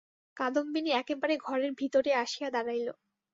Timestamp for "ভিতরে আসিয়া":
1.79-2.49